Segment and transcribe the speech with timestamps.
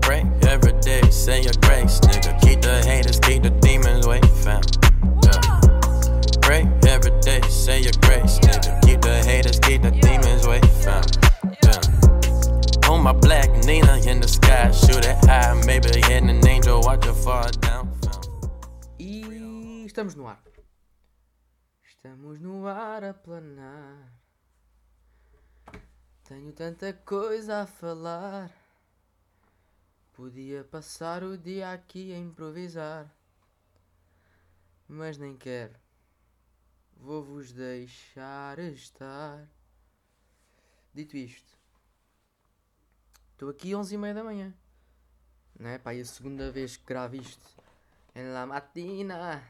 [0.00, 2.40] Pray every day, say your grace, nigga.
[2.42, 4.60] Keep the haters, keep the demons away, fam.
[5.24, 5.60] Yeah.
[6.42, 8.80] Pray every day, say your grace, nigga.
[8.82, 11.04] Keep the haters, keep the demons away, fam.
[11.62, 12.90] Yeah.
[12.90, 17.06] On my black Nina in the sky, shoot it high, maybe hitting an angel, watch
[17.06, 18.20] it fall down, fam.
[18.98, 20.38] E estamos no ar.
[21.88, 24.10] Estamos no ar a planar.
[26.24, 28.61] Tenho tanta coisa a falar.
[30.22, 33.12] Podia passar o dia aqui a improvisar.
[34.86, 35.74] Mas nem quero.
[36.96, 39.48] Vou-vos deixar estar.
[40.94, 41.58] Dito isto,
[43.32, 44.54] estou aqui 11 e meia da manhã.
[45.58, 45.78] Não é?
[45.78, 47.44] Pá, e a segunda vez que gravo isto.
[48.14, 49.42] En la matina.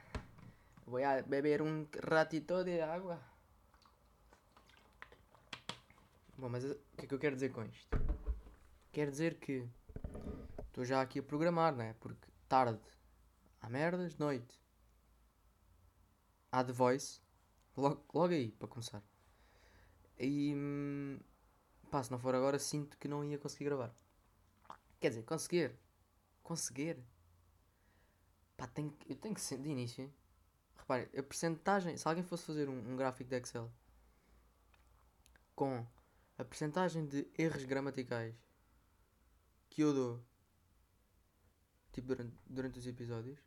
[0.87, 3.20] Voy a beber un ratito de água.
[6.39, 7.91] Bom, mas o que é que eu quero dizer com isto?
[8.91, 9.69] Quero dizer que
[10.73, 11.93] estou já aqui a programar, não é?
[11.93, 12.81] Porque tarde
[13.61, 14.59] há merdas, noite
[16.51, 17.20] há The Voice.
[17.77, 19.03] Logo, logo aí, para começar.
[20.19, 21.19] E hum,
[21.91, 23.95] pá, se não for agora, sinto que não ia conseguir gravar.
[24.98, 25.78] Quer dizer, conseguir.
[26.43, 26.98] Conseguir.
[28.56, 30.12] Pá, tenho, eu tenho que ser de início.
[30.77, 31.97] Reparem, a percentagem.
[31.98, 33.70] Se alguém fosse fazer um, um gráfico de Excel
[35.55, 35.87] com
[36.39, 38.34] a percentagem de erros gramaticais
[39.69, 40.31] que eu dou
[41.93, 43.39] tipo durante, durante os episódios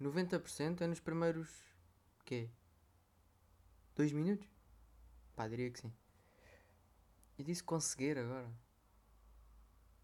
[0.00, 1.48] 90% é nos primeiros
[2.24, 2.50] quê?
[3.94, 4.48] 2 minutos?
[5.36, 5.92] Pá, diria que sim.
[7.38, 8.52] E disse conseguir agora.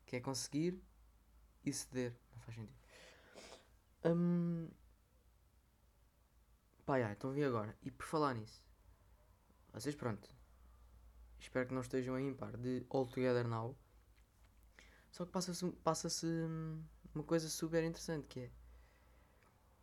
[0.07, 0.83] Que é conseguir
[1.65, 2.17] e ceder.
[2.33, 2.79] Não faz sentido.
[4.05, 4.71] Hum...
[6.85, 7.77] Pá, já, então vi agora.
[7.83, 8.65] E por falar nisso,
[9.73, 10.33] vocês pronto.
[11.39, 13.77] Espero que não estejam a impar de All Together Now.
[15.19, 16.09] Só que passa-se passa
[17.13, 18.51] uma coisa super interessante que é.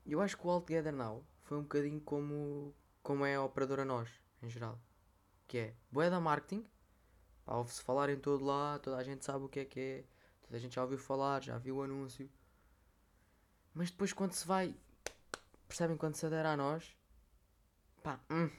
[0.06, 2.74] Eu acho que o All Together Now foi um bocadinho como,
[3.04, 4.10] como é a operadora nós,
[4.42, 4.80] em geral.
[5.46, 6.66] Que é bué da marketing.
[7.44, 10.06] Pá, ouve-se falar em todo lá, toda a gente sabe o que é que é.
[10.44, 12.32] Toda a gente já ouviu falar, já viu o anúncio.
[13.74, 14.74] Mas depois quando se vai
[15.68, 16.96] percebem quando se adera a nós,
[18.02, 18.50] pá, hum,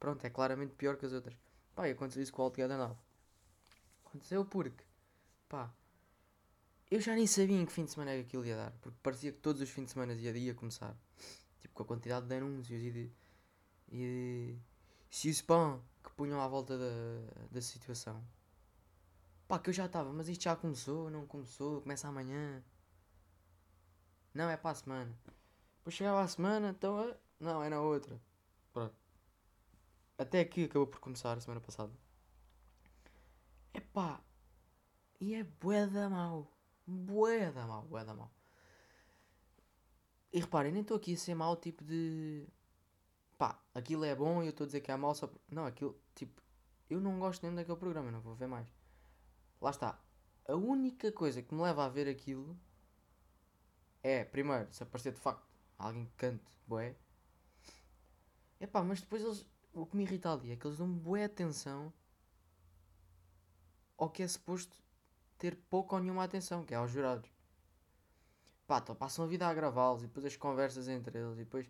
[0.00, 1.38] pronto, é claramente pior que as outras.
[1.76, 2.98] Pá, e aconteceu isso com o Altogether Now.
[4.04, 4.89] Aconteceu porque,
[5.50, 5.70] pá,
[6.90, 8.98] eu já nem sabia em que fim de semana é que aquilo ia dar, porque
[9.02, 10.96] parecia que todos os fins de semana ia, ia começar.
[11.60, 13.12] Tipo, com a quantidade de anúncios e de.
[13.92, 14.58] e
[15.10, 15.30] de.
[15.30, 18.22] spam que punham à volta da, da situação.
[19.46, 22.62] Pá, que eu já estava, mas isto já começou, não começou, começa amanhã.
[24.34, 25.16] Não, é para a semana.
[25.78, 27.00] Depois chegava a semana, então.
[27.08, 28.20] é- Não, é na outra.
[28.72, 28.94] Pronto.
[30.16, 31.92] Até aqui acabou por começar a semana passada.
[33.74, 34.22] Epá.
[35.20, 36.50] E é bué da mau.
[36.86, 38.30] Bué da mau, bué da mau.
[40.32, 42.46] E reparem, nem estou aqui a ser mau, tipo de.
[43.36, 45.30] Pá, aquilo é bom e eu estou a dizer que é mau só.
[45.50, 46.40] Não, aquilo, tipo.
[46.88, 48.66] Eu não gosto nem daquele programa, não vou ver mais.
[49.60, 50.00] Lá está.
[50.48, 52.58] A única coisa que me leva a ver aquilo
[54.02, 55.46] é, primeiro, se aparecer de facto
[55.78, 56.96] alguém que cante bué.
[58.58, 59.46] Epá, mas depois eles.
[59.72, 61.92] O que me irrita ali é que eles dão bué atenção
[63.96, 64.76] ao que é suposto
[65.40, 67.28] ter pouco ou nenhuma atenção, que é aos jurados.
[68.66, 71.68] Pá, então passam a vida a gravá-los e depois as conversas entre eles e depois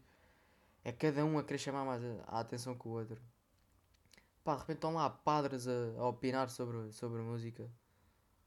[0.85, 3.23] é cada um a querer chamar mais a, a atenção que o outro.
[4.43, 7.71] Pá, de repente estão lá padres a, a opinar sobre, sobre música.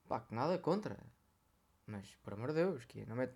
[0.08, 1.00] Pá, que nada contra.
[1.88, 3.36] Mas, por amor de Deus, que é, não, mete...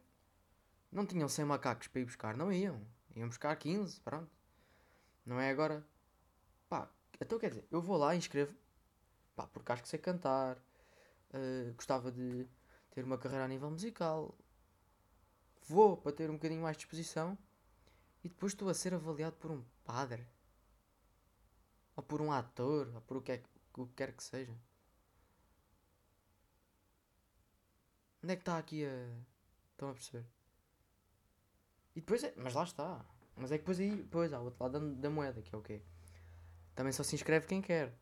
[0.92, 2.82] não tinham 100 macacos para ir buscar, não iam.
[3.16, 4.30] Iam buscar 15, pronto.
[5.26, 5.88] Não é agora.
[6.68, 6.90] Pá,
[7.20, 8.54] então quer dizer, eu vou lá e inscrevo.
[9.36, 10.58] Pá, porque acho que sei cantar.
[11.34, 12.48] Eh, gostava de
[12.92, 14.36] ter uma carreira a nível musical.
[15.68, 17.38] Vou para ter um bocadinho mais de disposição.
[18.24, 20.28] E depois estou a ser avaliado por um padre.
[21.96, 22.92] Ou por um ator.
[22.96, 23.44] Ou por o que, é,
[23.76, 24.56] o que quer que seja.
[28.24, 29.08] Onde é que está aqui a.
[29.72, 30.26] Estão a perceber?
[31.96, 32.34] E depois é.
[32.36, 33.06] Mas lá está.
[33.36, 33.96] Mas é que depois aí.
[33.96, 35.82] Depois há o outro lado da, da moeda, que é o quê?
[36.74, 37.94] Também só se inscreve quem quer.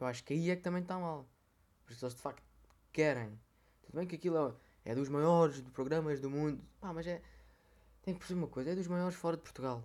[0.00, 1.28] Eu acho que aí é que também está mal.
[1.88, 2.42] Porque se eles de facto
[2.92, 3.40] querem.
[3.80, 6.62] Tudo bem que aquilo é, é dos maiores programas do mundo.
[6.78, 7.22] Pá, mas é.
[8.02, 9.82] Tem que perceber uma coisa: é dos maiores fora de Portugal.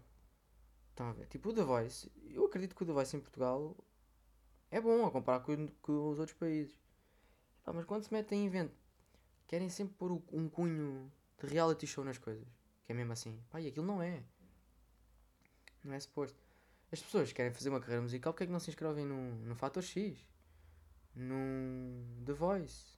[0.89, 1.27] Estão a ver?
[1.27, 2.11] Tipo o The Voice.
[2.29, 3.73] Eu acredito que o The Voice em Portugal
[4.69, 6.77] é bom a comparar com, com os outros países.
[7.63, 8.75] Pá, mas quando se metem em evento,
[9.47, 11.09] querem sempre pôr um cunho
[11.41, 12.45] de reality show nas coisas.
[12.83, 13.41] Que é mesmo assim.
[13.49, 14.21] Pá, e aquilo não é.
[15.81, 16.37] Não é suposto.
[16.91, 19.35] As pessoas que querem fazer uma carreira musical, porque é que não se inscrevem no,
[19.45, 20.32] no Fator X?
[21.15, 22.97] Num The Voice,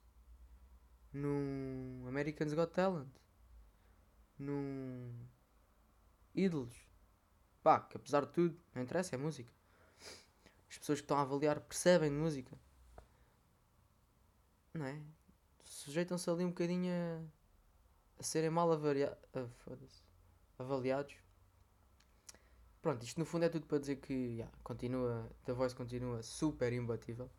[1.14, 3.10] num Americans Got Talent,
[4.40, 5.12] num
[6.36, 6.76] Ídolos.
[7.64, 9.52] Pá, que apesar de tudo, não interessa, é música.
[10.70, 12.56] As pessoas que estão a avaliar percebem de música.
[14.74, 15.02] Não é?
[15.64, 17.22] Sujeitam-se ali um bocadinho a,
[18.20, 20.04] a serem mal avaria- a- foda-se,
[20.60, 21.16] avaliados.
[22.82, 26.72] Pronto, isto no fundo é tudo para dizer que yeah, continua, The Voice continua super
[26.72, 27.30] imbatível.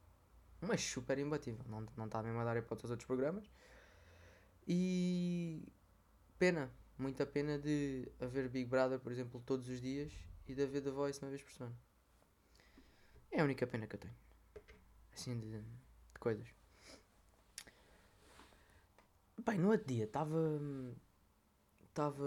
[0.61, 1.65] Mas super imbatível.
[1.69, 3.49] Não, não está mesmo a dar hipótese aos outros programas.
[4.67, 5.63] E
[6.39, 10.13] pena, muita pena de haver Big Brother, por exemplo, todos os dias
[10.49, 11.77] e de haver The Voice uma vez por semana.
[13.31, 14.15] É a única pena que eu tenho.
[15.13, 16.47] Assim de, de coisas.
[19.45, 20.39] Bem, no outro dia estava.
[21.89, 22.27] Estava.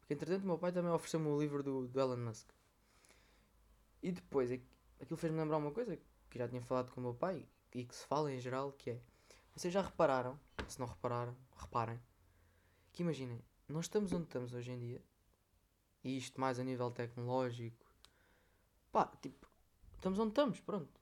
[0.00, 2.48] Porque entretanto o meu pai também ofereceu-me o livro do, do Elon Musk.
[4.02, 4.64] E depois aqu-
[5.00, 5.96] aquilo fez-me lembrar uma coisa
[6.32, 8.90] que já tinha falado com o meu pai e que se fala em geral, que
[8.90, 9.00] é.
[9.54, 12.00] Vocês já repararam, se não repararam, reparem,
[12.90, 15.04] que imaginem, nós estamos onde estamos hoje em dia,
[16.02, 17.84] e isto mais a nível tecnológico,
[18.90, 19.46] pá, tipo,
[19.94, 20.98] estamos onde estamos, pronto.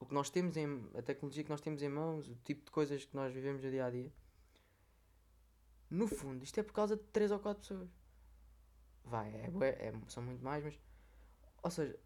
[0.00, 0.90] O que nós temos em.
[0.98, 3.70] a tecnologia que nós temos em mãos, o tipo de coisas que nós vivemos no
[3.70, 4.12] dia a dia.
[5.88, 7.88] No fundo, isto é por causa de 3 ou 4 pessoas.
[9.04, 9.46] Vai, é,
[9.78, 10.76] é, são muito mais, mas.
[11.62, 11.96] Ou seja,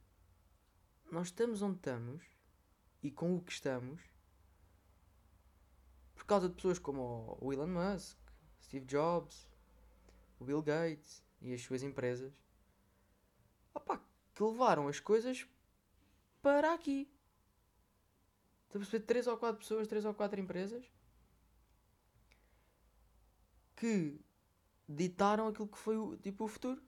[1.10, 2.35] nós estamos onde estamos
[3.06, 4.02] e com o que estamos
[6.16, 8.18] por causa de pessoas como o- Elon Musk,
[8.64, 9.48] Steve Jobs,
[10.40, 12.32] o Bill Gates e as suas empresas
[13.72, 14.02] opá,
[14.34, 15.46] que levaram as coisas
[16.42, 17.08] para aqui.
[18.66, 19.04] Estás a perceber?
[19.06, 20.90] 3 ou 4 pessoas, 3 ou 4 empresas
[23.76, 24.18] que
[24.88, 26.82] ditaram aquilo que foi o, tipo, o futuro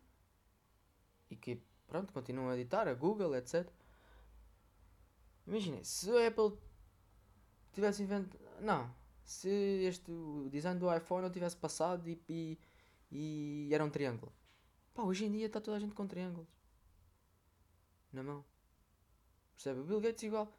[1.30, 3.70] e que pronto, continuam a ditar, a Google, etc.
[5.48, 6.58] Imaginem, se a Apple
[7.72, 8.38] tivesse inventado.
[8.60, 12.58] Não, se este o design do iPhone não tivesse passado e, e,
[13.10, 14.30] e era um triângulo.
[14.92, 16.48] Pá, hoje em dia está toda a gente com triângulos
[18.12, 18.44] na mão.
[19.54, 19.80] Percebe?
[19.80, 20.52] O Bill Gates igual.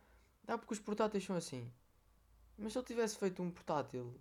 [0.43, 1.71] Dá porque os portáteis são assim.
[2.57, 4.19] Mas se ele tivesse feito um portátil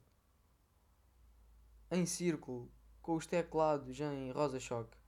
[1.90, 2.70] em círculo
[3.00, 4.98] com os teclados em rosa choque,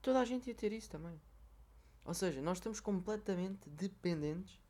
[0.00, 1.20] toda a gente ia ter isso também.
[2.04, 4.60] Ou seja, nós estamos completamente dependentes,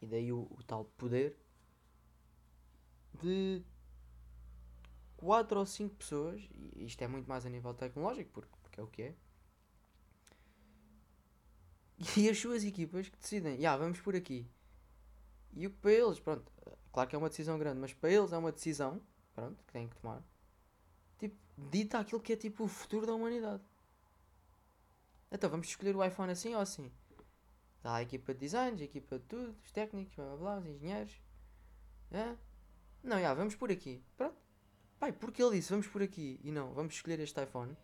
[0.00, 1.36] e daí o, o tal poder,
[3.22, 3.62] de
[5.16, 8.82] 4 ou 5 pessoas, e isto é muito mais a nível tecnológico, porque, porque é
[8.82, 9.14] o que é,
[12.16, 14.46] e as suas equipas que decidem, já, vamos por aqui.
[15.54, 16.50] E o que para eles, pronto,
[16.92, 19.00] claro que é uma decisão grande, mas para eles é uma decisão,
[19.34, 20.22] pronto, que têm que tomar,
[21.18, 21.36] tipo,
[21.70, 23.62] dita aquilo que é tipo o futuro da humanidade.
[25.32, 26.92] Então vamos escolher o iPhone assim ou assim.
[27.78, 30.66] Está a equipa de designs, a equipa de tudo, os técnicos, blá blá blá, os
[30.66, 31.20] engenheiros.
[32.10, 32.36] É?
[33.02, 34.04] Não, já, vamos por aqui.
[34.16, 34.36] Pronto.
[35.00, 37.76] Pai, porque ele disse vamos por aqui e não, vamos escolher este iPhone.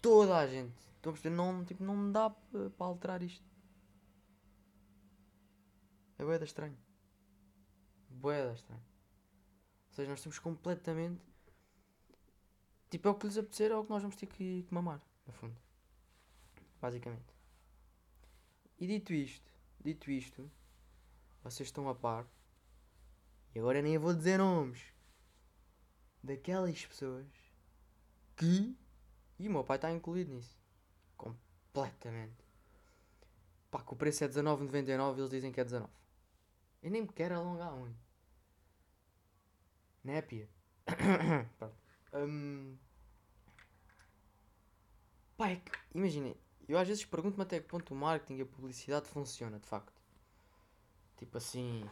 [0.00, 0.80] Toda a gente.
[0.96, 1.36] Estão a perceber?
[1.36, 3.44] Não, tipo, não dá para alterar isto.
[6.18, 6.76] É boeda estranho.
[8.08, 8.82] Boeda estranho.
[9.88, 11.22] Ou seja, nós estamos completamente.
[12.88, 15.00] Tipo, é o que lhes apetecer, é o que nós vamos ter que, que mamar,
[15.26, 15.56] no fundo.
[16.80, 17.34] Basicamente.
[18.78, 20.50] E dito isto, dito isto,
[21.42, 22.26] vocês estão a par.
[23.54, 24.80] E agora nem vou dizer nomes.
[26.22, 27.26] Daquelas pessoas
[28.36, 28.76] que.
[29.38, 30.58] E o meu pai está incluído nisso.
[31.16, 32.44] Completamente.
[33.70, 35.90] Pá, que o preço é 19,99 eles dizem que é 19.
[36.82, 37.98] Eu nem me quero alongar muito.
[40.02, 40.48] Népia.
[42.12, 42.76] Hum...
[45.36, 46.36] Pá, é que, imaginem,
[46.70, 50.00] eu às vezes pergunto-me até que ponto o marketing e a publicidade funciona, de facto.
[51.16, 51.84] Tipo assim...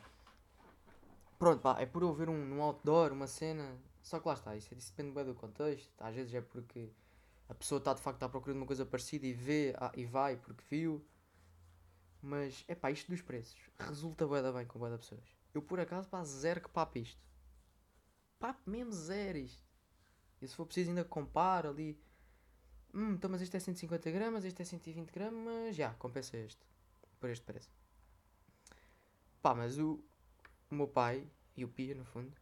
[1.39, 3.79] Pronto, pá, é por eu ver um, num outdoor, uma cena...
[4.03, 5.93] Só que lá está, isso, isso depende bem do contexto.
[5.99, 6.91] Às vezes é porque
[7.49, 10.05] a pessoa está de facto à procura de uma coisa parecida e vê ah, e
[10.05, 11.05] vai porque viu.
[12.23, 15.25] Mas, é pá, isto dos preços resulta bué da bem com bué pessoas.
[15.53, 17.21] Eu por acaso, pá, zero que papo isto.
[18.39, 19.63] Papo mesmo zero isto.
[20.41, 22.01] E se for preciso ainda comparo ali.
[22.95, 26.67] Hum, então mas este é 150 gramas, este é 120 gramas, já, compensa este.
[27.21, 27.71] Por este preço.
[29.43, 30.03] Pá, mas o,
[30.71, 31.27] o meu pai
[31.57, 32.33] e o Pia, no fundo,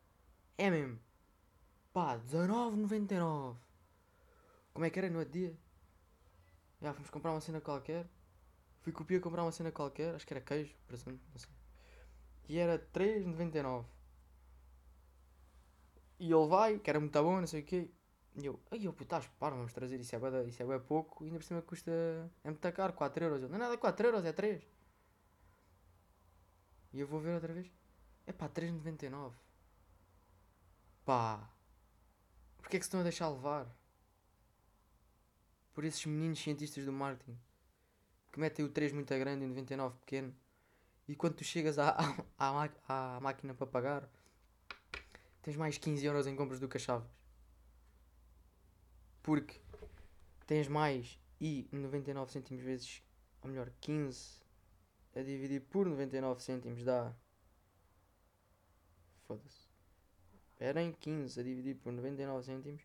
[0.58, 0.98] é mesmo.
[1.92, 3.56] Pá, 19,99.
[4.72, 5.56] Como é que era no outro dia?
[6.80, 8.06] Já, fomos comprar uma cena qualquer.
[8.82, 11.50] Fui com o Pia comprar uma cena qualquer, acho que era queijo, presunto, não sei.
[12.48, 13.86] E era 3,99.
[16.18, 17.90] E ele vai, que era muito bom, não sei o quê.
[18.38, 20.78] E eu, ai eu, puto, estás para, vamos trazer, isso é da- isso é bué
[20.78, 21.24] pouco.
[21.24, 21.90] E ainda por cima custa,
[22.44, 23.42] é muito caro, 4 euros.
[23.42, 24.62] Eu, não é nada 4 euros, é 3.
[26.92, 27.70] E eu vou ver outra vez.
[28.26, 29.34] É pá, 3,99.
[31.04, 31.48] Pá.
[32.58, 33.66] Porquê é que se estão a deixar levar?
[35.72, 37.38] Por esses meninos cientistas do marketing.
[38.32, 40.34] Que metem o 3 muito grande e o 99 pequeno.
[41.08, 41.90] E quando tu chegas à,
[42.38, 44.08] à, à, à máquina para pagar,
[45.42, 47.08] tens mais 15 euros em compras do que achavas.
[49.26, 49.60] Porque
[50.46, 53.02] tens mais e 99 cêntimos vezes,
[53.42, 54.40] ou melhor, 15
[55.16, 57.12] a dividir por 99 cêntimos dá.
[59.26, 59.66] Foda-se.
[60.52, 62.82] Esperem, 15 a dividir por 99 cêntimos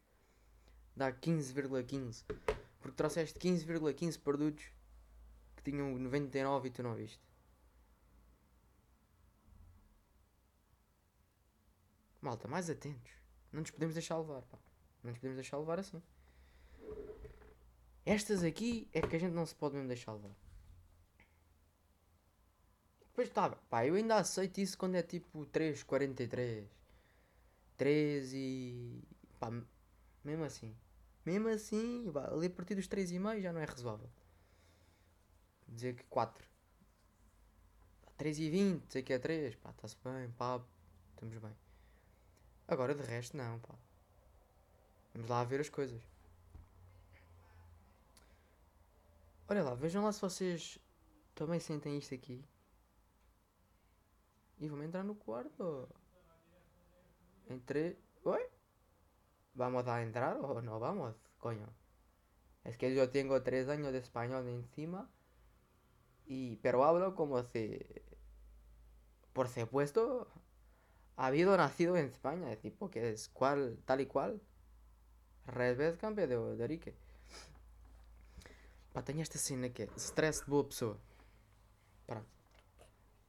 [0.96, 1.86] dá 15,15.
[1.86, 2.26] ,15.
[2.80, 4.64] Porque trouxeste 15,15 produtos
[5.56, 7.22] que tinham 99 e tu não viste.
[12.20, 13.12] Malta, mais atentos.
[13.52, 14.58] Não nos podemos deixar levar, pá.
[15.04, 16.02] Não nos podemos deixar levar assim.
[18.06, 20.36] Estas aqui é que a gente não se pode mesmo deixar levar.
[23.12, 26.66] Depois tá, pá, eu ainda aceito isso quando é tipo 3,43.
[27.78, 29.04] 3 e.
[29.40, 29.52] pá,
[30.24, 30.76] mesmo assim.
[31.26, 34.10] Mesmo assim, pá, ali a partir dos 3,5 já não é razoável.
[35.68, 36.48] Dizer que 4.
[38.18, 40.62] 3 e 20, sei que é 3, pá, está-se bem, pá,
[41.12, 41.56] estamos bem.
[42.68, 43.76] Agora de resto não, pá.
[45.14, 46.02] Vamos lá ver as coisas.
[49.52, 50.80] Olha lá, vejam lá se vocês
[51.36, 52.42] também sentem isto aqui.
[54.58, 55.90] E vamos entrar no quarto.
[57.50, 58.00] Entre.
[58.24, 58.48] Oi?
[59.54, 61.18] ¿Vamos a entrar o no vamos?
[61.38, 61.68] Coño.
[62.64, 65.12] Es que yo tengo tres años de español encima.
[66.26, 67.78] Y, pero hablo como si.
[69.34, 70.30] Por supuesto,
[71.18, 74.42] ha habido nacido en España, es tipo que es cual, tal y cual.
[75.46, 77.11] Revés cambio de, de Rique.
[78.94, 81.00] Pá, tenho esta cena que é stress de boa pessoa.
[82.06, 82.28] Pronto.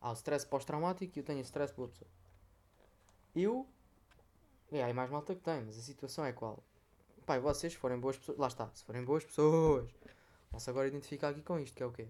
[0.00, 2.10] Há o stress pós-traumático e eu tenho stress de boa pessoa.
[3.34, 3.68] Eu.
[4.70, 6.62] É, há mais malta que tem, mas a situação é qual?
[7.28, 8.38] E vocês forem boas pessoas.
[8.38, 9.90] Lá está, se forem boas pessoas.
[10.50, 12.08] Posso agora identificar aqui com isto, que é o quê?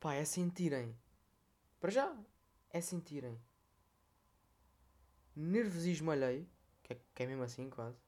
[0.00, 0.94] Pá, é sentirem.
[1.80, 2.16] Para já,
[2.70, 3.40] é sentirem
[5.36, 6.46] nervosismo alheio,
[6.82, 7.98] que é, que é mesmo assim quase,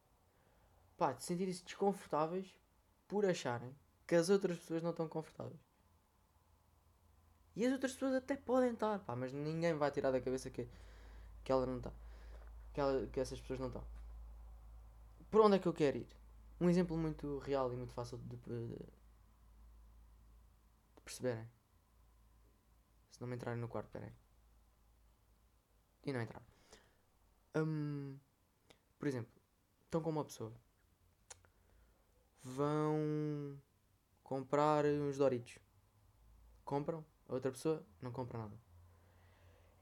[0.97, 2.55] pá, de sentirem-se desconfortáveis
[3.09, 3.75] por acharem
[4.07, 5.61] que as outras pessoas não estão confortáveis.
[7.55, 10.69] E as outras pessoas até podem estar, pá, mas ninguém vai tirar da cabeça que,
[11.43, 11.91] que ela não está.
[12.75, 13.83] Que, que essas pessoas não estão.
[15.31, 16.09] Por onde é que eu quero ir?
[16.61, 18.69] Um exemplo muito real e muito fácil de, de,
[20.95, 21.49] de perceberem.
[23.11, 24.13] Se não me entrarem no quarto, peraí.
[26.05, 26.47] E não entraram.
[27.57, 28.19] Hum,
[28.99, 29.33] por exemplo,
[29.87, 30.53] estão com uma pessoa.
[32.49, 33.61] Vão
[34.23, 35.59] comprar uns Doritos.
[36.65, 37.05] Compram.
[37.29, 38.57] A outra pessoa não compra nada.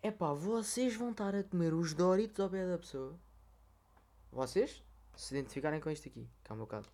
[0.00, 3.18] É pá, vocês vão estar a comer os Doritos ao pé da pessoa.
[4.32, 4.82] Vocês
[5.14, 6.90] se identificarem com isto aqui, que é o meu caso.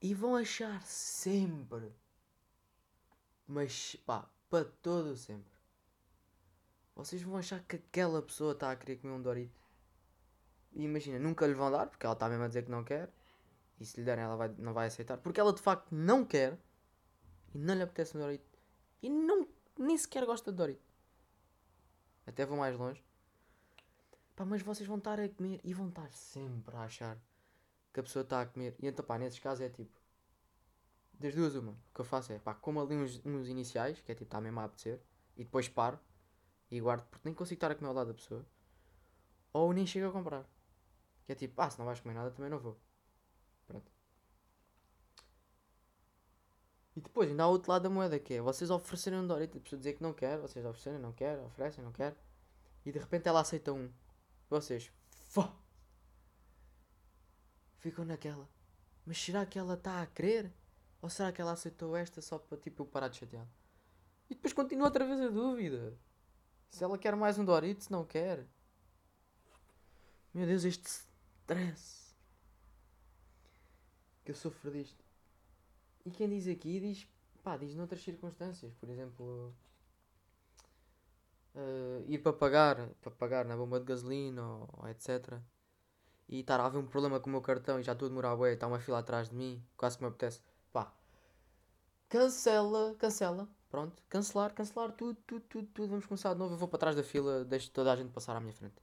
[0.00, 1.92] E vão achar sempre.
[3.46, 5.56] Mas pá, para todo sempre
[6.96, 9.60] vocês vão achar que aquela pessoa está a querer comer um Dorito.
[10.72, 13.12] E imagina, nunca lhe vão dar, porque ela está mesmo a dizer que não quer.
[13.78, 15.18] E se lhe derem, ela vai, não vai aceitar.
[15.18, 16.58] Porque ela de facto não quer.
[17.54, 18.58] E não lhe apetece um Dorito.
[19.02, 19.46] E não,
[19.78, 20.86] nem sequer gosta de Dorito.
[22.26, 23.04] Até vou mais longe.
[24.34, 27.18] Pá, mas vocês vão estar a comer e vão estar sempre a achar
[27.92, 28.74] que a pessoa está a comer.
[28.78, 29.98] E então, pá, nesses casos é tipo.
[31.14, 31.72] Das duas, uma.
[31.72, 34.40] O que eu faço é, pá, como ali uns, uns iniciais, que é tipo, está
[34.40, 35.00] mesmo a apetecer.
[35.36, 35.98] E depois paro
[36.70, 38.44] e guardo porque nem consigo estar a comer ao lado da pessoa.
[39.52, 40.44] Ou nem chego a comprar.
[41.24, 42.78] Que é tipo, ah, se não vais comer nada também não vou.
[43.66, 43.90] Pronto.
[46.96, 49.60] E depois ainda há outro lado da moeda que é vocês oferecerem um Dorito, a
[49.60, 52.16] pessoa dizer que não quer, vocês oferecerem, não quer, oferecem, não quer.
[52.86, 53.92] E de repente ela aceita um.
[54.48, 54.90] Vocês,
[55.28, 55.54] fó!
[57.76, 58.48] Ficam naquela.
[59.04, 60.50] Mas será que ela está a querer?
[61.02, 63.46] Ou será que ela aceitou esta só para tipo eu parar de chatear?
[64.30, 65.98] E depois continua outra vez a dúvida.
[66.70, 68.46] Se ela quer mais um Dorito, se não quer.
[70.32, 72.16] Meu Deus, este stress.
[74.24, 75.05] Que eu sofro disto.
[76.06, 77.08] E quem diz aqui diz,
[77.42, 78.72] pá, diz noutras circunstâncias.
[78.74, 79.52] Por exemplo,
[81.56, 85.40] uh, ir para pagar, para pagar na bomba de gasolina ou, ou, etc.
[86.28, 88.40] E estar a haver um problema com o meu cartão e já estou a demorar
[88.40, 90.40] a está uma fila atrás de mim, quase que me apetece.
[90.72, 90.94] Pá,
[92.08, 95.88] cancela, cancela, Pronto, cancelar, cancelar tudo, tudo, tudo, tudo.
[95.88, 96.54] Vamos começar de novo.
[96.54, 98.80] Eu vou para trás da fila, deixo toda a gente passar à minha frente.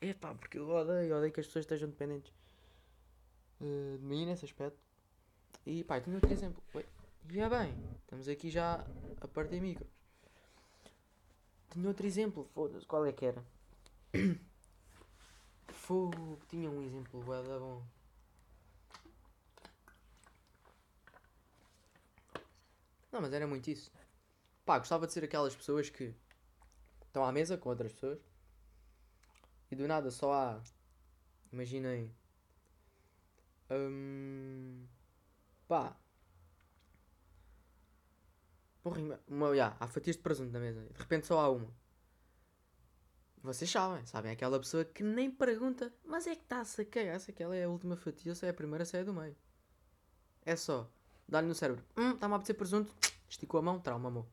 [0.00, 2.32] Epá, porque eu odeio, odeio que as pessoas estejam dependentes
[3.60, 4.87] uh, de mim nesse aspecto.
[5.66, 6.62] E pá, tenho outro exemplo.
[6.74, 6.86] Oi.
[7.34, 8.84] É bem, estamos aqui já
[9.20, 9.88] a partir micros.
[11.70, 13.44] Tinha outro exemplo, foda-se, qual é que era?
[15.68, 17.82] Fogo, tinha um exemplo, bué da bom.
[23.12, 23.90] Não, mas era muito isso.
[24.64, 26.14] Pá, gostava de ser aquelas pessoas que
[27.06, 28.18] estão à mesa com outras pessoas
[29.70, 30.62] e do nada só há.
[31.52, 32.14] Imaginem.
[33.70, 34.86] Hum,
[35.68, 35.96] pá.
[38.82, 40.80] Porra, ima- uma, já, há fatias de presunto na mesa.
[40.82, 41.72] De repente só há uma.
[43.42, 44.32] Vocês sabem, sabem?
[44.32, 47.68] Aquela pessoa que nem pergunta, mas é que está-se a cagar se aquela é a
[47.68, 49.36] última fatia, se é a primeira, se é do meio.
[50.44, 50.90] É só
[51.28, 51.84] dar-lhe no cérebro.
[51.96, 52.92] Hum, está-me a apetecer presunto.
[53.28, 54.26] Esticou a mão, trauma, amor.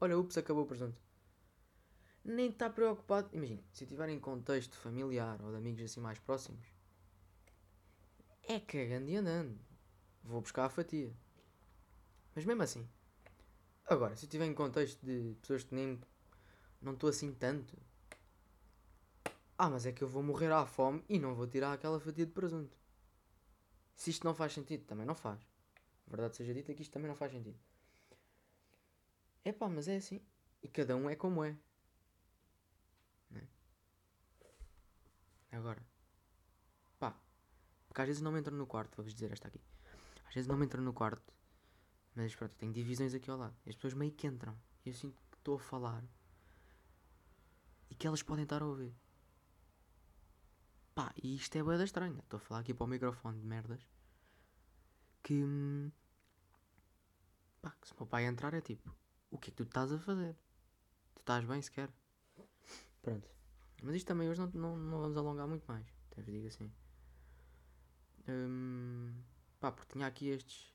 [0.00, 1.00] Olha, ups, acabou o presunto.
[2.24, 3.28] Nem está preocupado.
[3.32, 6.66] Imagina, se estiver em contexto familiar ou de amigos assim mais próximos,
[8.44, 9.71] é cagando e andando.
[10.24, 11.12] Vou buscar a fatia.
[12.34, 12.88] Mas mesmo assim.
[13.86, 16.00] Agora, se eu estiver em contexto de pessoas que nem.
[16.80, 17.76] Não estou assim tanto.
[19.58, 22.26] Ah, mas é que eu vou morrer à fome e não vou tirar aquela fatia
[22.26, 22.76] de presunto.
[23.94, 25.40] Se isto não faz sentido, também não faz.
[26.06, 27.58] Verdade seja dita que isto também não faz sentido.
[29.44, 30.20] É pá, mas é assim.
[30.62, 31.56] E cada um é como é.
[33.30, 33.46] Né?
[35.52, 35.84] Agora.
[36.98, 37.16] Pá.
[37.86, 39.60] Porque às vezes não me entro no quarto, vou-vos dizer esta aqui.
[40.32, 41.30] Às vezes não entro no quarto.
[42.14, 43.54] Mas pronto, tenho divisões aqui ao lado.
[43.66, 44.58] E as pessoas meio que entram.
[44.82, 46.02] E eu sinto que estou a falar.
[47.90, 48.94] E que elas podem estar a ouvir.
[50.94, 52.18] Pá, e isto é boeda estranha.
[52.20, 53.86] Estou a falar aqui para o microfone de merdas.
[55.22, 55.44] Que.
[55.44, 55.92] hum,
[57.60, 58.90] Pá, que se o meu pai entrar é tipo:
[59.30, 60.34] O que é que tu estás a fazer?
[61.14, 61.92] Tu estás bem sequer?
[63.02, 63.28] Pronto.
[63.82, 65.86] Mas isto também hoje não, não, não vamos alongar muito mais.
[66.10, 66.72] Até vos digo assim.
[68.26, 69.12] Hum,
[69.62, 70.74] pá, porque tinha aqui estes.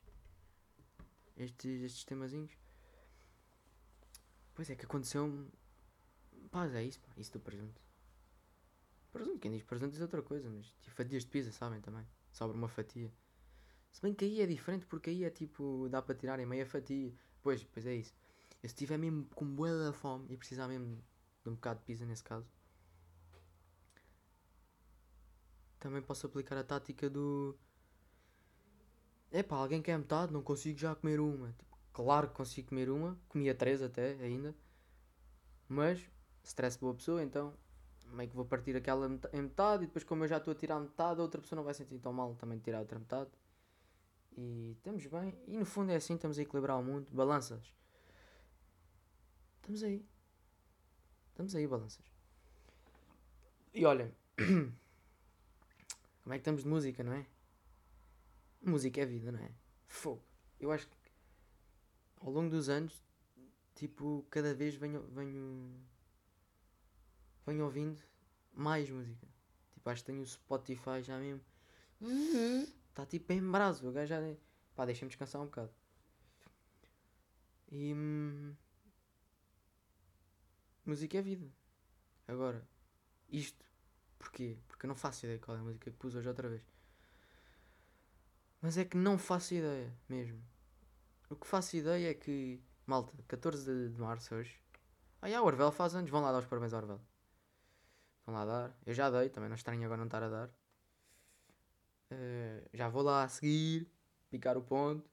[1.36, 2.50] Estes, estes temazinhos.
[4.54, 5.46] Pois é que aconteceu-me.
[6.50, 7.08] Pá, é isso, pá.
[7.18, 7.80] Isso do presunto.
[9.12, 12.06] Presunto, quem diz presunto diz outra coisa, mas tipo fatias de pizza, sabem também.
[12.32, 13.12] Sobra uma fatia.
[13.92, 16.66] Se bem que aí é diferente, porque aí é tipo, dá para tirar em meia
[16.66, 17.12] fatia.
[17.42, 18.14] Pois, pois é isso.
[18.62, 20.96] Eu se estiver mesmo com bué da fome e precisar mesmo
[21.44, 22.46] de um bocado de pizza nesse caso,
[25.78, 27.56] também posso aplicar a tática do.
[29.30, 31.52] É pá, alguém quer metade, não consigo já comer uma.
[31.52, 34.54] Tipo, claro que consigo comer uma, comia três até ainda,
[35.68, 36.00] mas
[36.42, 37.54] stress boa pessoa, então
[38.12, 40.80] meio que vou partir aquela em metade e depois como eu já estou a tirar
[40.80, 43.30] metade, a outra pessoa não vai sentir tão mal também tirar a outra metade.
[44.36, 47.06] E estamos bem, e no fundo é assim, estamos a equilibrar o mundo.
[47.10, 47.74] Balanças.
[49.56, 50.06] Estamos aí.
[51.30, 52.04] Estamos aí, balanças.
[53.74, 54.14] E olhem,
[56.22, 57.26] como é que estamos de música, não é?
[58.68, 59.50] Música é vida, não é?
[59.86, 60.22] Fogo.
[60.60, 60.96] Eu acho que
[62.20, 63.02] ao longo dos anos,
[63.74, 65.74] tipo, cada vez venho, venho,
[67.46, 68.02] venho ouvindo
[68.52, 69.26] mais música.
[69.72, 71.40] Tipo, acho que tenho o Spotify já mesmo.
[72.90, 74.20] Está tipo em braço, o gajo já.
[74.74, 75.72] Pá, deixa-me descansar um bocado.
[77.70, 77.94] E.
[77.94, 78.54] hum,
[80.84, 81.48] música é vida.
[82.26, 82.66] Agora,
[83.28, 83.64] isto.
[84.18, 84.58] Porquê?
[84.66, 86.62] Porque eu não faço ideia qual é a música que pus hoje outra vez.
[88.60, 90.42] Mas é que não faço ideia mesmo.
[91.30, 92.60] O que faço ideia é que.
[92.86, 94.58] Malta, 14 de, março hoje.
[95.20, 96.10] Ah, já, o Orvel faz anos.
[96.10, 97.00] Vão lá dar os parabéns ao Orvel.
[98.26, 98.78] Vão lá dar.
[98.86, 100.50] Eu já dei, também não estranho agora não estar a dar.
[102.10, 103.86] Eh, já vou lá a seguir,
[104.30, 105.08] picar o ponto.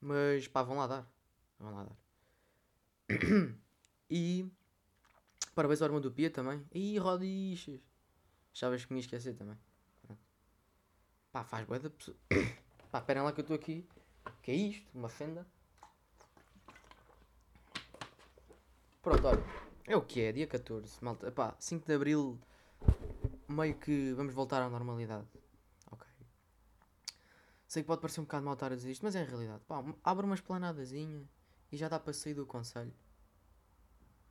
[0.00, 1.12] Mas pá, vão lá dar.
[1.58, 1.96] Vão lá dar.
[4.08, 4.48] e
[5.54, 6.64] parabéns ao irmão do Pia também.
[6.72, 7.80] E Rodichas.
[8.52, 9.58] Achavas que me ia esquecer também.
[11.32, 12.16] Pá, faz bué da pessoa.
[12.90, 13.86] Pá, esperem lá que eu estou aqui.
[14.42, 14.90] Que é isto?
[14.98, 15.46] Uma fenda.
[19.00, 19.42] Pronto, olha.
[19.86, 21.30] É o que é, dia 14, malta.
[21.30, 22.38] Pá, 5 de Abril,
[23.48, 25.26] meio que vamos voltar à normalidade.
[25.90, 26.06] Ok.
[27.66, 29.62] Sei que pode parecer um bocado mal estar a dizer isto, mas é a realidade.
[29.68, 31.28] Pá, abre uma esplanadazinha
[31.70, 32.92] e já dá para sair do conselho.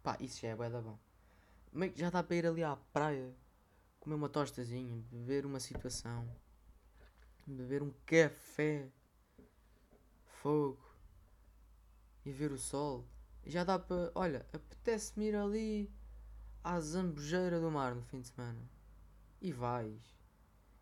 [0.04, 1.00] Pá, isso já é bué da bom.
[1.72, 3.34] Meio que já dá para ir ali à praia,
[4.00, 6.28] comer uma tostazinha, beber uma situação,
[7.54, 8.90] beber um café,
[10.26, 10.84] fogo
[12.26, 13.06] e ver o sol.
[13.46, 14.12] Já dá para.
[14.16, 15.92] Olha, apetece-me ir ali
[16.64, 18.62] à zambujeira do mar no fim de semana.
[19.42, 20.18] E vais.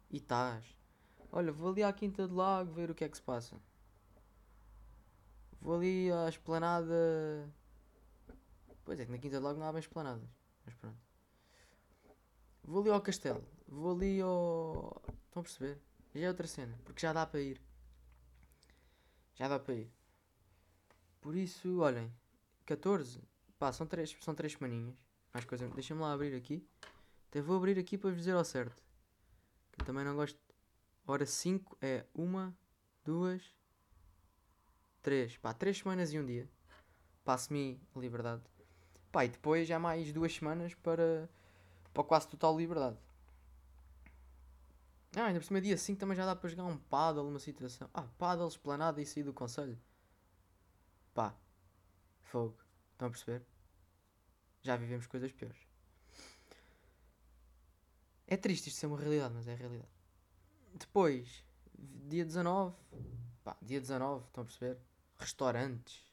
[0.09, 0.65] E estás.
[1.31, 3.59] Olha, vou ali à Quinta do Lago ver o que é que se passa.
[5.61, 7.51] Vou ali à esplanada.
[8.83, 10.29] Pois é que na Quinta do Lago não há bem esplanadas.
[10.65, 10.97] Mas pronto.
[12.63, 13.43] Vou ali ao castelo.
[13.67, 15.01] Vou ali ao.
[15.27, 15.86] Estão a perceber?
[16.17, 16.75] Já é outra cena.
[16.83, 17.61] Porque já dá para ir.
[19.35, 19.91] Já dá para ir.
[21.21, 22.11] Por isso, olhem,
[22.65, 23.21] 14,
[23.59, 24.95] pá, são 3, são três semaninhas.
[25.31, 26.67] Mais coisa, deixa-me lá abrir aqui.
[27.29, 28.81] Até vou abrir aqui para vos dizer ao certo.
[29.71, 30.39] Que eu também não gosto.
[31.05, 32.57] Hora 5 é uma,
[33.05, 33.43] duas,
[35.01, 36.49] três, pá, três semanas e um dia.
[37.23, 38.41] Passo-me liberdade.
[39.11, 41.29] Pá, e depois já mais duas semanas para,
[41.93, 42.97] para quase total liberdade.
[45.15, 47.89] Ah, ainda por cima dia 5 também já dá para jogar um paddle, uma situação.
[47.93, 49.79] Ah, paddle, esplanada e sair do conselho.
[51.13, 51.35] Pá,
[52.21, 52.57] fogo.
[52.91, 53.45] Estão a perceber?
[54.61, 55.57] Já vivemos coisas piores.
[58.27, 59.91] É triste isto ser uma realidade, mas é a realidade.
[60.73, 61.43] Depois,
[61.77, 62.75] dia 19,
[63.43, 64.77] pá, dia 19, estão a perceber?
[65.17, 66.05] Restaurantes,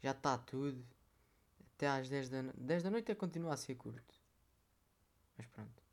[0.00, 0.84] já está tudo.
[1.74, 4.14] Até às 10 da, 10 da noite é continuar a ser curto.
[5.36, 5.83] Mas pronto.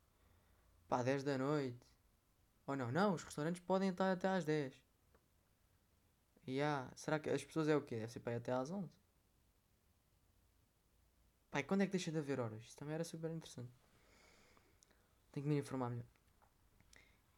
[0.92, 1.86] Pá, 10 da noite.
[2.66, 4.74] Ou não, não, os restaurantes podem estar até às 10.
[6.46, 6.86] E yeah.
[6.94, 7.96] será que as pessoas é o quê?
[7.96, 8.90] Deve ser para até às 11.
[11.50, 12.62] Pai, quando é que deixa de haver horas?
[12.62, 13.72] Isso também era super interessante.
[15.30, 16.04] Tenho que me informar melhor.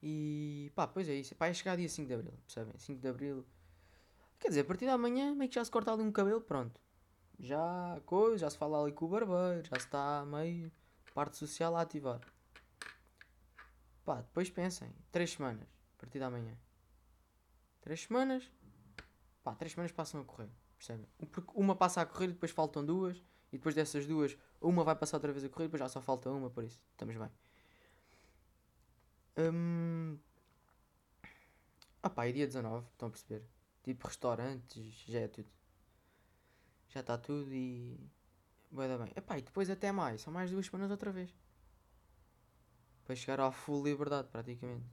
[0.03, 1.37] E pá, pois é isso.
[1.37, 2.77] Pá, é chegar dia 5 de Abril, percebem?
[2.77, 3.47] 5 de Abril.
[4.41, 6.81] Quer dizer, a partir da manhã meio que já se corta ali um cabelo, pronto.
[7.39, 10.73] Já coisa, já se fala ali com o barbeiro, já se está meio
[11.15, 12.34] parte social a ativar.
[14.05, 16.57] Pá, depois pensem, 3 semanas, a partir da manhã.
[17.81, 18.51] 3 semanas,
[19.43, 21.09] pá, 3 semanas passam a correr, percebem?
[21.31, 23.17] Porque uma passa a correr e depois faltam duas,
[23.53, 26.31] e depois dessas duas, uma vai passar outra vez a correr depois já só falta
[26.31, 27.31] uma, por isso, estamos bem.
[29.37, 30.19] Hum...
[32.03, 33.43] Ah pá, é dia 19, estão a perceber?
[33.83, 35.49] Tipo restaurantes, já é tudo.
[36.89, 37.99] Já está tudo e.
[38.71, 39.13] Vai dar bem.
[39.17, 41.35] Epá, e depois até mais, são mais duas semanas outra vez.
[43.05, 44.87] Para chegar à full liberdade, praticamente.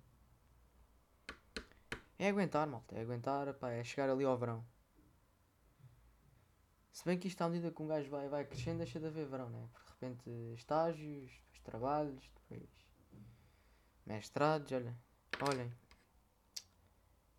[2.20, 2.96] É aguentar, malta.
[2.96, 4.66] É aguentar, epá, é chegar ali ao verão.
[6.92, 9.26] Se bem que isto à medida que um gajo vai, vai crescendo, deixa de haver
[9.26, 9.68] verão, né?
[9.72, 12.70] Porque de repente estágios, depois trabalhos, depois
[14.06, 14.96] mestrados, olha.
[15.42, 15.74] Olhem.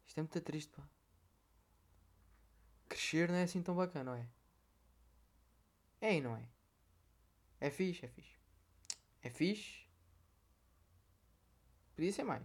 [0.06, 0.82] Isto é muito triste, pá.
[2.88, 4.28] Crescer não é assim tão bacana, não é?
[6.00, 6.48] É e não é?
[7.60, 8.36] É fixe, é fixe.
[9.22, 9.81] É fixe.
[12.02, 12.42] Podia ser mais.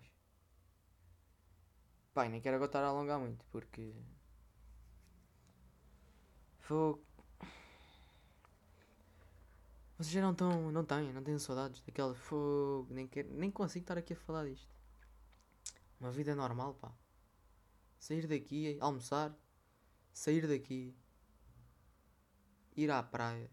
[2.13, 3.91] Pai, nem quero agora estar a alongar muito, porque...
[6.59, 7.03] Fogo.
[9.97, 13.81] Vocês já não estão, não têm, não têm saudades daquela fogo, nem, quero, nem consigo
[13.81, 14.71] estar aqui a falar disto.
[15.99, 16.93] Uma vida normal, pá.
[17.97, 19.35] Sair daqui, almoçar,
[20.13, 20.95] sair daqui,
[22.75, 23.49] ir à praia,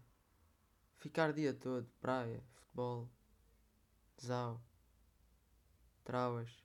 [0.97, 3.09] ficar dia todo, praia, futebol,
[4.23, 4.61] zau,
[6.05, 6.63] travas,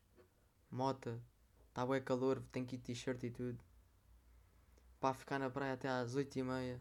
[0.71, 1.21] mota,
[1.69, 3.59] está bem calor, tem que ir t-shirt e tudo.
[5.01, 6.81] Pá, ficar na praia até às oito e meia.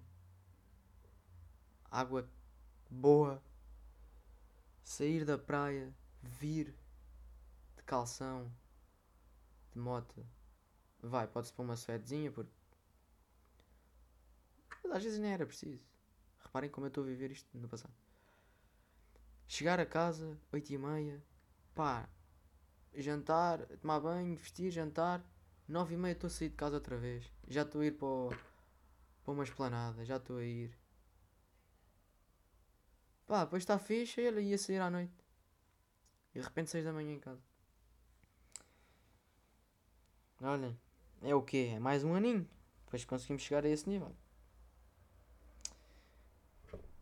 [1.90, 2.30] Água
[2.90, 3.42] boa.
[4.84, 6.76] Sair da praia, vir
[7.78, 8.52] de calção,
[9.72, 10.26] de moto.
[11.02, 12.52] Vai, pode-se pôr uma suedezinha porque.
[14.84, 15.88] Mas às vezes nem era preciso.
[16.40, 17.94] Reparem como eu estou a viver isto no passado.
[19.48, 21.24] Chegar a casa, oito e meia,
[21.74, 22.10] pá,
[22.96, 25.24] jantar, tomar banho, vestir, jantar,
[25.68, 27.32] nove e meia estou a sair de casa outra vez.
[27.48, 28.30] Já estou a ir para, o,
[29.24, 30.78] para uma esplanada, já estou a ir.
[33.28, 35.14] Pá, depois está fixe, ele ia sair à noite.
[36.34, 37.42] E de repente seis da manhã em casa.
[40.42, 40.80] Olhem,
[41.22, 41.74] é o quê?
[41.76, 42.50] É mais um aninho.
[42.86, 44.16] Depois conseguimos chegar a esse nível.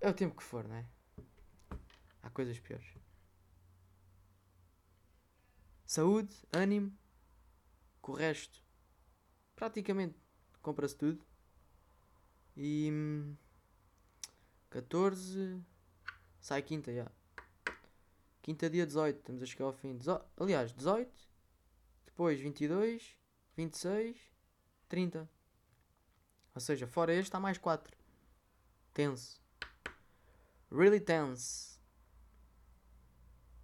[0.01, 0.85] É o tempo que for, né?
[2.21, 2.85] Há coisas piores.
[5.87, 6.91] Saúde, ânimo,
[8.01, 8.61] com o resto,
[9.55, 10.19] praticamente
[10.61, 11.25] compra-se tudo.
[12.57, 12.91] E
[14.69, 15.63] 14
[16.41, 17.09] sai quinta já.
[18.41, 19.95] Quinta dia 18, estamos a chegar ao fim.
[19.95, 20.21] Dezo...
[20.35, 21.09] Aliás, 18,
[22.05, 23.17] depois 22,
[23.55, 24.17] 26,
[24.89, 25.29] 30.
[26.53, 27.97] Ou seja, fora este há mais 4.
[28.93, 29.39] Tense.
[30.69, 31.79] Really tense.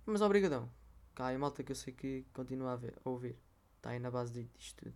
[0.05, 0.71] Mas obrigadão.
[1.15, 3.37] Cá aí malta que eu sei que continua a, ver, a ouvir.
[3.77, 4.95] Está aí na base disto tudo.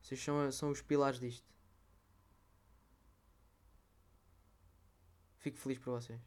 [0.00, 1.46] Vocês são, são os pilares disto.
[5.38, 6.20] Fico feliz por vocês.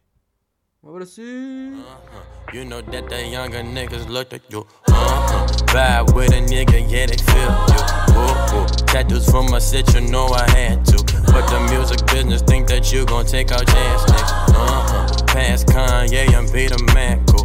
[0.83, 1.77] Um abracinho.
[1.77, 2.53] Uh-huh.
[2.53, 4.67] You know that the younger niggas look at you.
[4.87, 5.47] Uh-huh.
[5.73, 8.85] Ride with a nigga, yeah, they feel you.
[8.85, 10.97] Tattoos from my set, you know I had to.
[11.31, 14.31] But the music business think that you gon' take our chance next.
[14.49, 15.25] Uh-huh.
[15.25, 17.44] Past Kanye and be the man cool.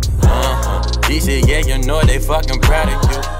[1.10, 1.18] Uh-huh.
[1.18, 3.39] DC, yeah, you know they fucking proud of you.